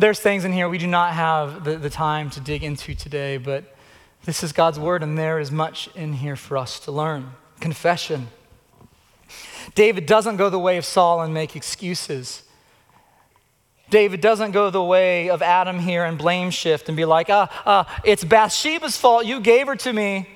[0.00, 3.36] There's things in here we do not have the, the time to dig into today,
[3.36, 3.76] but
[4.24, 7.32] this is God's word, and there is much in here for us to learn.
[7.60, 8.28] Confession.
[9.74, 12.44] David doesn't go the way of Saul and make excuses.
[13.90, 17.50] David doesn't go the way of Adam here and blame shift and be like, ah,
[17.66, 19.26] ah, it's Bathsheba's fault.
[19.26, 20.26] You gave her to me.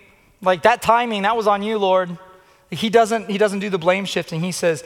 [0.43, 2.19] Like that timing, that was on you, Lord.
[2.71, 4.43] He doesn't, he doesn't do the blame shifting.
[4.43, 4.85] He says,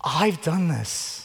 [0.00, 1.21] I've done this.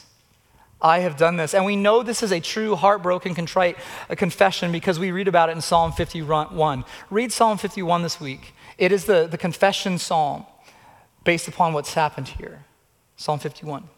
[0.81, 1.53] I have done this.
[1.53, 3.77] And we know this is a true, heartbroken, contrite
[4.09, 6.85] uh, confession because we read about it in Psalm 51.
[7.09, 8.53] Read Psalm 51 this week.
[8.77, 10.45] It is the, the confession psalm
[11.23, 12.65] based upon what's happened here.
[13.15, 13.89] Psalm 51.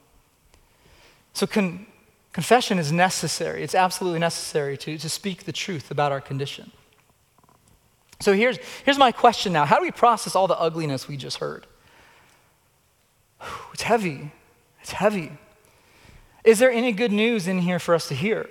[1.33, 1.85] So, con-
[2.31, 3.61] confession is necessary.
[3.61, 6.71] It's absolutely necessary to, to speak the truth about our condition.
[8.21, 11.37] So, here's, here's my question now How do we process all the ugliness we just
[11.37, 11.67] heard?
[13.73, 14.31] It's heavy.
[14.81, 15.31] It's heavy.
[16.49, 18.49] Is there any good news in here for us to hear?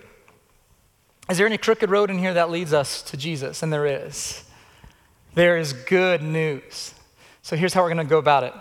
[1.28, 3.60] Is there any crooked road in here that leads us to Jesus?
[3.60, 4.44] And there is.
[5.34, 6.94] There is good news.
[7.42, 8.54] So here's how we're going to go about it.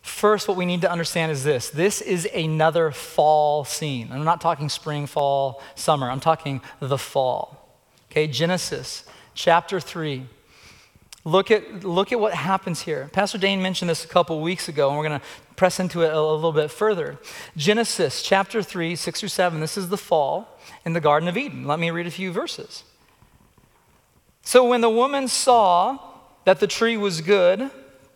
[0.00, 4.12] First, what we need to understand is this this is another fall scene.
[4.12, 6.08] I'm not talking spring, fall, summer.
[6.08, 7.68] I'm talking the fall.
[8.12, 10.24] Okay, Genesis chapter 3.
[11.24, 13.10] Look at, look at what happens here.
[13.12, 16.12] Pastor Dane mentioned this a couple weeks ago, and we're going to press into it
[16.12, 17.18] a, little bit further.
[17.56, 19.60] Genesis chapter 3, 6 through 7.
[19.60, 21.64] This is the fall in the Garden of Eden.
[21.64, 22.84] Let me read a few verses.
[24.42, 25.98] So when the woman saw
[26.44, 27.70] that the tree was good,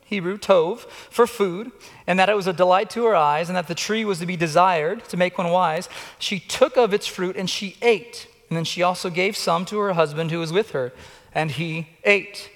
[0.05, 1.71] Hebrew, tov, for food,
[2.07, 4.27] and that it was a delight to her eyes, and that the tree was to
[4.27, 8.27] be desired to make one wise, she took of its fruit and she ate.
[8.49, 10.93] And then she also gave some to her husband who was with her,
[11.33, 12.51] and he ate.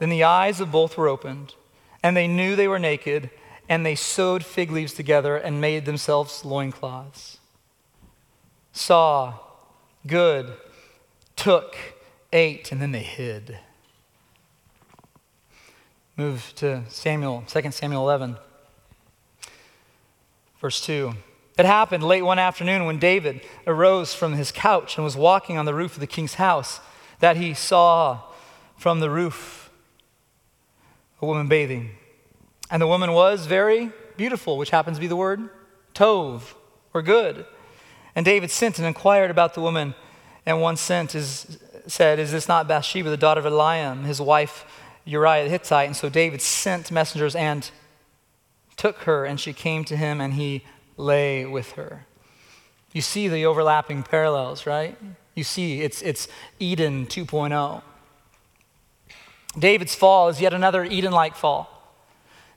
[0.00, 1.54] Then the eyes of both were opened,
[2.02, 3.30] and they knew they were naked,
[3.70, 7.38] and they sewed fig leaves together and made themselves loincloths.
[8.72, 9.34] Saw,
[10.08, 10.52] good,
[11.36, 11.76] took,
[12.32, 13.58] ate, and then they hid.
[16.16, 18.36] Move to Samuel, 2 Samuel 11,
[20.60, 21.14] verse 2.
[21.56, 25.64] It happened late one afternoon when David arose from his couch and was walking on
[25.64, 26.80] the roof of the king's house
[27.20, 28.22] that he saw
[28.76, 29.70] from the roof
[31.22, 31.90] a woman bathing.
[32.70, 35.48] And the woman was very beautiful, which happens to be the word
[35.94, 36.54] tov,
[36.94, 37.46] or good.
[38.14, 39.94] And David sent and inquired about the woman,
[40.46, 44.64] and one sent is, said, Is this not Bathsheba, the daughter of Eliam, his wife
[45.04, 45.86] Uriah the Hittite?
[45.86, 47.70] And so David sent messengers and
[48.76, 50.64] took her, and she came to him, and he
[50.96, 52.06] lay with her.
[52.92, 54.96] You see the overlapping parallels, right?
[55.34, 56.28] You see, it's, it's
[56.58, 57.82] Eden 2.0.
[59.58, 61.79] David's fall is yet another Eden like fall.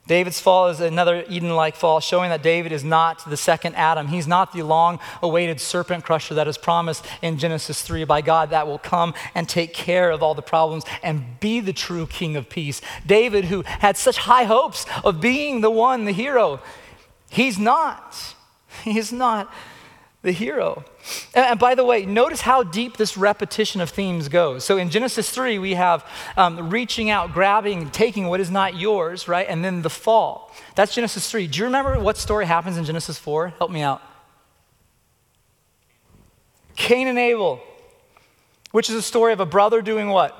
[0.06, 4.08] David's fall is another Eden like fall, showing that David is not the second Adam.
[4.08, 8.50] He's not the long awaited serpent crusher that is promised in Genesis 3 by God
[8.50, 12.36] that will come and take care of all the problems and be the true king
[12.36, 12.82] of peace.
[13.06, 16.60] David, who had such high hopes of being the one, the hero,
[17.30, 18.34] he's not.
[18.82, 19.50] He is not
[20.24, 20.84] the hero.
[21.34, 24.64] And by the way, notice how deep this repetition of themes goes.
[24.64, 26.04] So in Genesis 3, we have
[26.36, 29.46] um, reaching out, grabbing, taking what is not yours, right?
[29.46, 30.50] And then the fall.
[30.74, 31.46] That's Genesis 3.
[31.46, 33.48] Do you remember what story happens in Genesis 4?
[33.58, 34.00] Help me out.
[36.74, 37.60] Cain and Abel,
[38.72, 40.34] which is a story of a brother doing what?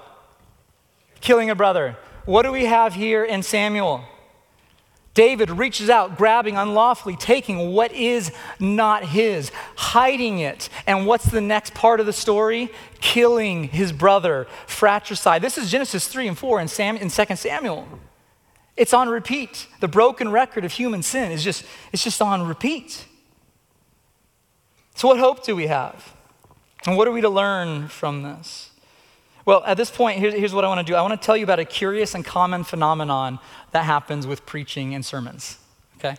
[1.20, 1.96] Killing a brother.
[2.24, 4.02] What do we have here in Samuel?
[5.14, 10.68] David reaches out, grabbing unlawfully, taking what is not his, hiding it.
[10.88, 12.68] And what's the next part of the story?
[13.00, 15.40] Killing his brother, fratricide.
[15.40, 17.86] This is Genesis 3 and 4 in, Sam, in 2 Samuel.
[18.76, 19.68] It's on repeat.
[19.78, 23.06] The broken record of human sin is just, it's just on repeat.
[24.96, 26.12] So, what hope do we have?
[26.86, 28.70] And what are we to learn from this?
[29.46, 30.94] Well, at this point, here's, here's what I want to do.
[30.96, 33.38] I want to tell you about a curious and common phenomenon
[33.72, 35.58] that happens with preaching and sermons.
[35.98, 36.16] Okay?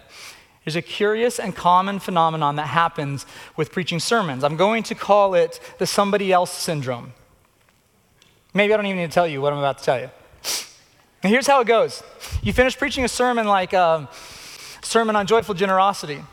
[0.63, 4.43] There's a curious and common phenomenon that happens with preaching sermons.
[4.43, 7.13] I'm going to call it the somebody else syndrome.
[8.53, 10.09] Maybe I don't even need to tell you what I'm about to tell you.
[11.23, 12.03] And here's how it goes
[12.43, 14.07] you finish preaching a sermon like a um,
[14.81, 16.23] sermon on joyful generosity,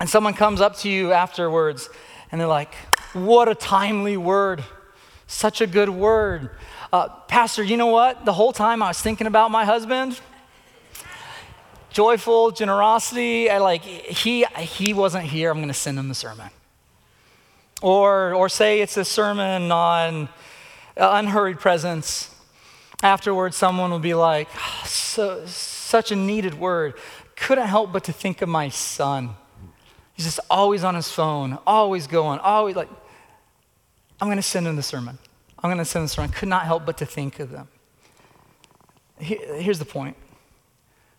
[0.00, 1.90] and someone comes up to you afterwards
[2.32, 2.74] and they're like,
[3.12, 4.64] What a timely word!
[5.30, 6.50] Such a good word.
[6.92, 8.24] Uh, Pastor, you know what?
[8.24, 10.20] The whole time I was thinking about my husband.
[11.90, 13.48] Joyful, generosity.
[13.48, 15.52] I like he he wasn't here.
[15.52, 16.50] I'm going to send him the sermon.
[17.80, 20.28] Or or say it's a sermon on
[20.96, 22.34] uh, unhurried presence.
[23.00, 26.94] Afterwards, someone will be like, oh, so, such a needed word.
[27.36, 29.36] Couldn't help but to think of my son.
[30.14, 32.88] He's just always on his phone, always going, always like,
[34.20, 35.18] I'm going to send him the sermon.
[35.58, 36.30] I'm going to send the sermon.
[36.30, 37.68] I could not help but to think of them.
[39.18, 40.16] Here's the point.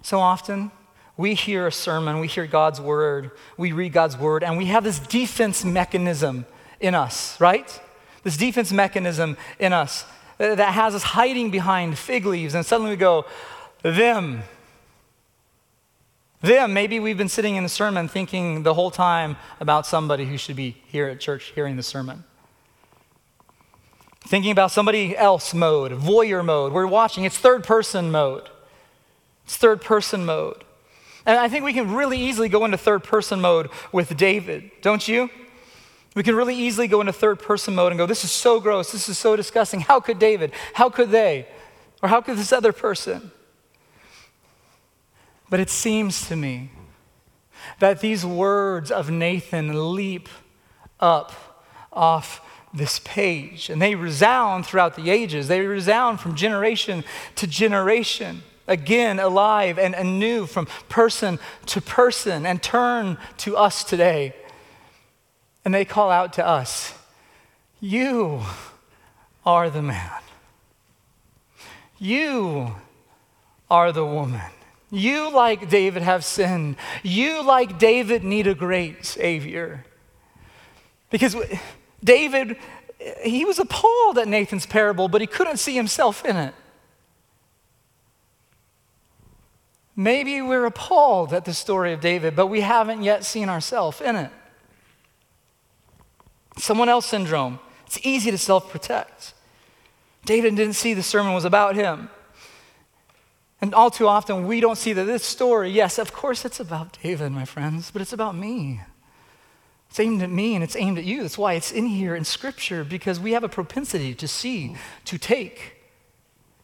[0.01, 0.71] So often,
[1.17, 4.83] we hear a sermon, we hear God's word, we read God's word, and we have
[4.83, 6.45] this defense mechanism
[6.79, 7.79] in us, right?
[8.23, 10.05] This defense mechanism in us
[10.39, 13.25] uh, that has us hiding behind fig leaves, and suddenly we go,
[13.83, 14.41] them.
[16.41, 16.73] Them.
[16.73, 20.55] Maybe we've been sitting in the sermon thinking the whole time about somebody who should
[20.55, 22.23] be here at church hearing the sermon.
[24.31, 26.71] Thinking about somebody else mode, voyeur mode.
[26.71, 28.49] We're watching, it's third person mode.
[29.43, 30.63] It's third person mode.
[31.25, 35.05] And I think we can really easily go into third person mode with David, don't
[35.05, 35.29] you?
[36.15, 38.93] We can really easily go into third person mode and go, This is so gross.
[38.93, 39.81] This is so disgusting.
[39.81, 40.53] How could David?
[40.75, 41.45] How could they?
[42.01, 43.31] Or how could this other person?
[45.49, 46.71] But it seems to me
[47.79, 50.29] that these words of Nathan leap
[51.01, 51.33] up
[51.91, 52.39] off
[52.73, 53.69] this page.
[53.69, 57.03] And they resound throughout the ages, they resound from generation
[57.35, 58.43] to generation.
[58.67, 64.35] Again, alive and anew from person to person, and turn to us today.
[65.65, 66.93] And they call out to us,
[67.79, 68.41] You
[69.45, 70.21] are the man.
[71.97, 72.75] You
[73.69, 74.41] are the woman.
[74.89, 76.75] You, like David, have sinned.
[77.03, 79.85] You, like David, need a great Savior.
[81.09, 81.35] Because
[82.03, 82.57] David,
[83.23, 86.53] he was appalled at Nathan's parable, but he couldn't see himself in it.
[89.95, 94.15] Maybe we're appalled at the story of David, but we haven't yet seen ourselves in
[94.15, 94.31] it.
[96.57, 97.59] Someone else syndrome.
[97.85, 99.33] It's easy to self protect.
[100.25, 102.09] David didn't see the sermon was about him.
[103.59, 106.97] And all too often, we don't see that this story, yes, of course it's about
[107.03, 108.81] David, my friends, but it's about me.
[109.91, 111.21] It's aimed at me and it's aimed at you.
[111.21, 115.17] That's why it's in here in Scripture, because we have a propensity to see, to
[115.17, 115.83] take,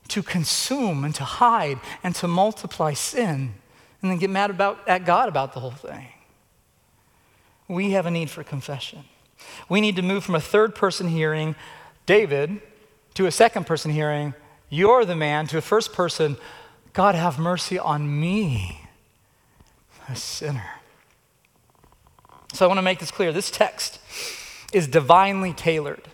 [0.08, 3.54] to consume, and to hide, and to multiply sin,
[4.02, 6.08] and then get mad about, at God about the whole thing.
[7.68, 9.04] We have a need for confession.
[9.68, 11.56] We need to move from a third person hearing,
[12.06, 12.62] David,
[13.16, 14.36] to a second person hearing,
[14.70, 16.38] you're the man, to a first person,
[16.94, 18.88] God have mercy on me,
[20.08, 20.77] a sinner.
[22.58, 23.32] So I want to make this clear.
[23.32, 24.00] This text
[24.74, 26.08] is divinely tailored.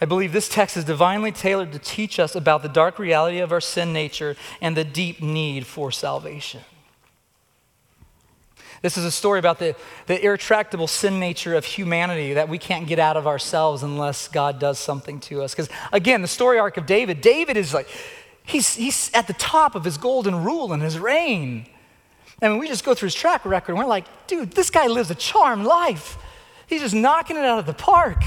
[0.00, 3.52] I believe this text is divinely tailored to teach us about the dark reality of
[3.52, 6.62] our sin nature and the deep need for salvation.
[8.80, 9.76] This is a story about the,
[10.06, 14.58] the irretractable sin nature of humanity that we can't get out of ourselves unless God
[14.58, 15.52] does something to us.
[15.52, 17.88] Because, again, the story arc of David, David is like,
[18.44, 21.66] He's, he's at the top of his golden rule and his reign.
[22.40, 25.10] Mean, we just go through his track record and we're like, dude, this guy lives
[25.10, 26.16] a charmed life.
[26.66, 28.22] He's just knocking it out of the park.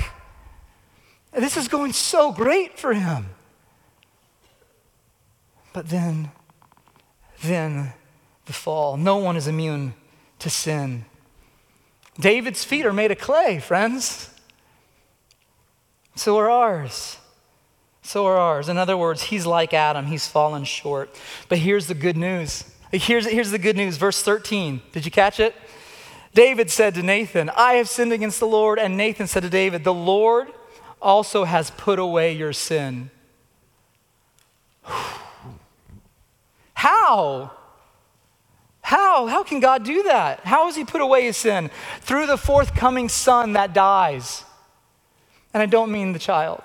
[1.32, 3.28] This is going so great for him.
[5.74, 6.32] But then,
[7.42, 7.94] then
[8.46, 8.98] the fall.
[8.98, 9.94] No one is immune
[10.40, 11.06] to sin.
[12.20, 14.30] David's feet are made of clay, friends.
[16.16, 17.18] So are ours.
[18.02, 18.68] So are ours.
[18.68, 21.18] In other words, he's like Adam, he's fallen short.
[21.48, 22.66] But here's the good news.
[22.92, 23.98] Here's, here's the good news.
[23.98, 24.82] Verse 13.
[24.92, 25.56] Did you catch it?
[26.34, 28.80] David said to Nathan, I have sinned against the Lord.
[28.80, 30.48] And Nathan said to David, The Lord
[31.02, 33.10] also has put away your sin.
[36.74, 37.52] How?
[38.82, 39.28] How?
[39.28, 40.42] How can God do that?
[40.42, 41.70] How has He put away His sin?
[42.02, 44.44] Through the forthcoming Son that dies.
[45.54, 46.64] And I don't mean the child.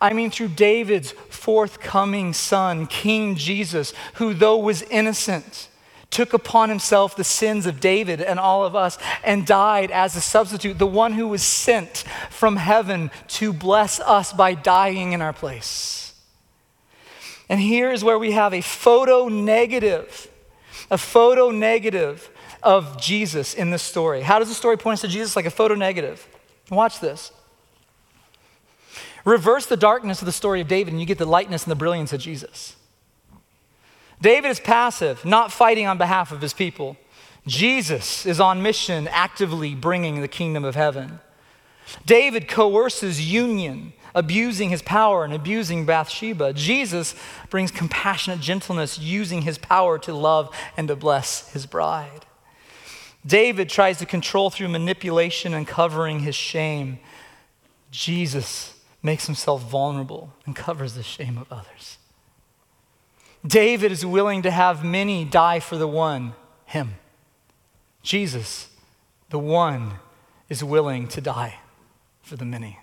[0.00, 5.68] I mean through David's forthcoming son, King Jesus, who, though was innocent,
[6.10, 10.20] took upon himself the sins of David and all of us and died as a
[10.20, 15.32] substitute, the one who was sent from heaven to bless us by dying in our
[15.32, 16.14] place.
[17.48, 20.28] And here is where we have a photo negative,
[20.90, 22.28] a photo negative
[22.62, 24.22] of Jesus in this story.
[24.22, 25.36] How does the story point us to Jesus?
[25.36, 26.26] Like a photo negative.
[26.70, 27.30] Watch this.
[29.26, 31.76] Reverse the darkness of the story of David, and you get the lightness and the
[31.76, 32.76] brilliance of Jesus.
[34.22, 36.96] David is passive, not fighting on behalf of his people.
[37.44, 41.18] Jesus is on mission, actively bringing the kingdom of heaven.
[42.06, 46.52] David coerces union, abusing his power and abusing Bathsheba.
[46.52, 47.16] Jesus
[47.50, 52.26] brings compassionate gentleness, using his power to love and to bless his bride.
[53.26, 57.00] David tries to control through manipulation and covering his shame.
[57.90, 58.75] Jesus
[59.06, 61.96] makes himself vulnerable and covers the shame of others.
[63.46, 66.34] David is willing to have many die for the one,
[66.64, 66.96] him.
[68.02, 68.68] Jesus,
[69.30, 69.92] the one,
[70.48, 71.60] is willing to die
[72.20, 72.80] for the many.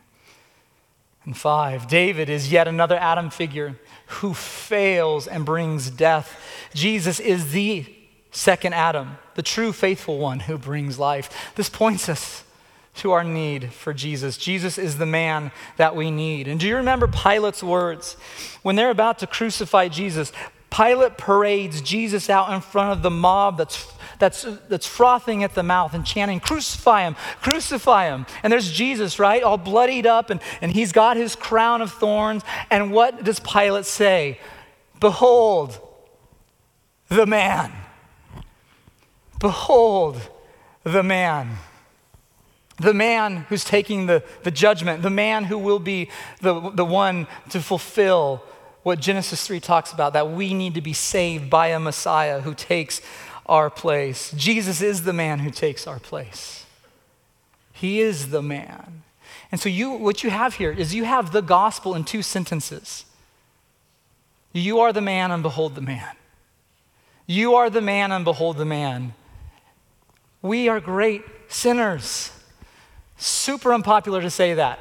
[1.25, 3.75] And five, David is yet another Adam figure
[4.07, 6.39] who fails and brings death.
[6.73, 7.85] Jesus is the
[8.31, 11.51] second Adam, the true faithful one who brings life.
[11.55, 12.42] This points us
[12.95, 14.37] to our need for Jesus.
[14.37, 16.47] Jesus is the man that we need.
[16.47, 18.15] And do you remember Pilate's words?
[18.61, 20.31] When they're about to crucify Jesus,
[20.69, 23.87] Pilate parades Jesus out in front of the mob that's,
[24.17, 28.25] that's, that's frothing at the mouth and chanting, Crucify him, crucify him.
[28.41, 29.43] And there's Jesus, right?
[29.43, 32.43] All bloodied up, and, and he's got his crown of thorns.
[32.71, 34.39] And what does Pilate say?
[34.99, 35.79] Behold,
[37.07, 37.71] the man.
[39.39, 40.21] Behold,
[40.83, 41.57] the man
[42.77, 46.09] the man who's taking the, the judgment, the man who will be
[46.41, 48.43] the, the one to fulfill
[48.83, 52.53] what Genesis 3 talks about, that we need to be saved by a Messiah who
[52.53, 53.01] takes
[53.45, 54.31] our place.
[54.35, 56.65] Jesus is the man who takes our place.
[57.71, 59.03] He is the man.
[59.51, 63.05] And so you what you have here is you have the gospel in two sentences.
[64.51, 66.15] You are the man and behold the man.
[67.25, 69.13] You are the man and behold the man.
[70.41, 72.31] We are great sinners.
[73.17, 74.79] Super unpopular to say that.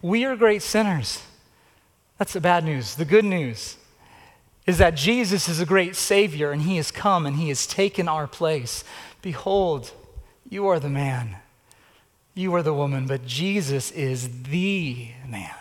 [0.00, 1.22] We are great sinners.
[2.18, 2.96] That's the bad news.
[2.96, 3.76] The good news
[4.66, 8.08] is that Jesus is a great Savior and He has come and He has taken
[8.08, 8.84] our place.
[9.22, 9.92] Behold,
[10.48, 11.36] you are the man,
[12.34, 15.54] you are the woman, but Jesus is the man,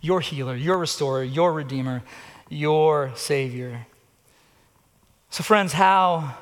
[0.00, 2.02] your healer, your restorer, your redeemer,
[2.48, 3.86] your Savior.
[5.30, 6.36] So, friends, how,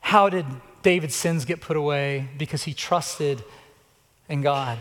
[0.00, 0.46] how did
[0.86, 3.42] David's sins get put away because he trusted
[4.28, 4.78] in God.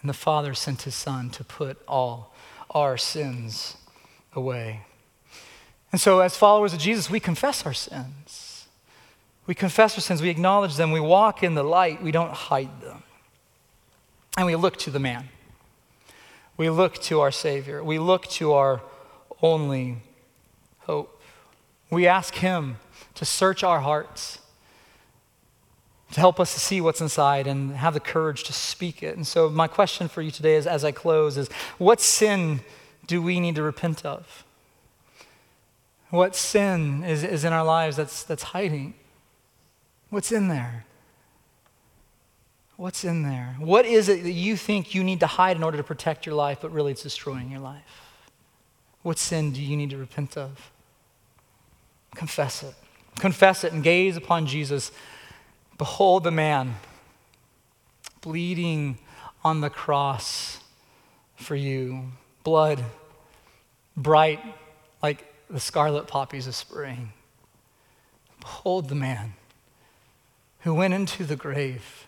[0.00, 2.32] And the Father sent his Son to put all
[2.70, 3.76] our sins
[4.32, 4.82] away.
[5.90, 8.68] And so, as followers of Jesus, we confess our sins.
[9.48, 12.80] We confess our sins, we acknowledge them, we walk in the light, we don't hide
[12.80, 13.02] them.
[14.36, 15.30] And we look to the man.
[16.56, 17.82] We look to our Savior.
[17.82, 18.82] We look to our
[19.42, 19.96] only
[20.82, 21.20] hope.
[21.90, 22.76] We ask Him
[23.16, 24.38] to search our hearts
[26.14, 29.16] to help us to see what's inside and have the courage to speak it.
[29.16, 32.60] And so, my question for you today, is, as I close, is what sin
[33.08, 34.44] do we need to repent of?
[36.10, 38.94] What sin is, is in our lives that's, that's hiding?
[40.10, 40.84] What's in there?
[42.76, 43.56] What's in there?
[43.58, 46.36] What is it that you think you need to hide in order to protect your
[46.36, 48.12] life, but really it's destroying your life?
[49.02, 50.70] What sin do you need to repent of?
[52.14, 52.74] Confess it.
[53.18, 54.92] Confess it and gaze upon Jesus
[55.76, 56.76] Behold the man
[58.20, 58.98] bleeding
[59.42, 60.60] on the cross
[61.36, 62.12] for you,
[62.42, 62.82] blood,
[63.96, 64.40] bright
[65.02, 67.12] like the scarlet poppies of spring.
[68.40, 69.34] Behold the man
[70.60, 72.06] who went into the grave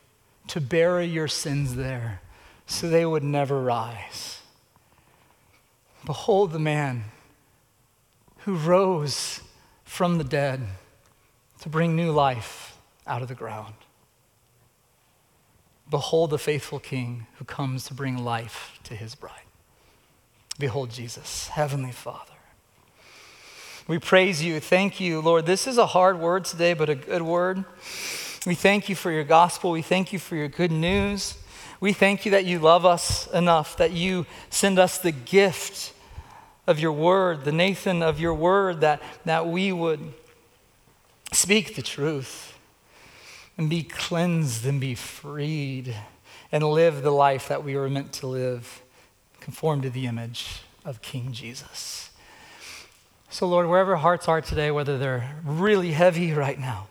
[0.48, 2.20] to bury your sins there
[2.66, 4.40] so they would never rise.
[6.04, 7.04] Behold the man
[8.38, 9.40] who rose
[9.84, 10.60] from the dead
[11.60, 12.75] to bring new life
[13.06, 13.74] out of the ground.
[15.88, 19.42] Behold the faithful King who comes to bring life to his bride.
[20.58, 22.32] Behold Jesus, Heavenly Father.
[23.86, 24.58] We praise you.
[24.58, 25.46] Thank you, Lord.
[25.46, 27.64] This is a hard word today, but a good word.
[28.44, 29.70] We thank you for your gospel.
[29.70, 31.38] We thank you for your good news.
[31.78, 35.92] We thank you that you love us enough, that you send us the gift
[36.66, 40.12] of your word, the Nathan of your word, that, that we would
[41.32, 42.45] speak the truth
[43.56, 45.94] and be cleansed and be freed
[46.52, 48.82] and live the life that we were meant to live,
[49.40, 52.10] conform to the image of King Jesus.
[53.28, 56.86] So, Lord, wherever hearts are today, whether they're really heavy right now,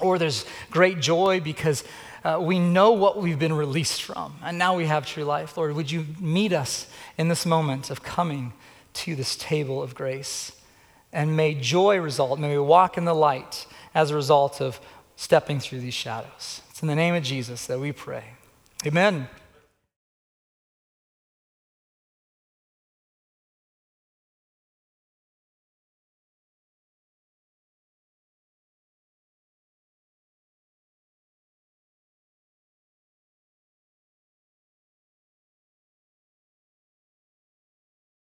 [0.00, 1.84] or there's great joy because
[2.24, 5.56] uh, we know what we've been released from, and now we have true life.
[5.56, 6.86] Lord, would you meet us
[7.18, 8.52] in this moment of coming
[8.94, 10.52] to this table of grace?
[11.12, 14.80] And may joy result, may we walk in the light as a result of
[15.20, 16.62] stepping through these shadows.
[16.70, 18.24] It's in the name of Jesus that we pray.
[18.86, 19.28] Amen.